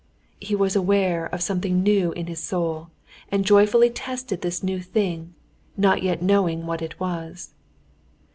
[0.39, 2.89] He was aware of something new in his soul,
[3.29, 5.35] and joyfully tested this new thing,
[5.77, 7.53] not yet knowing what it was.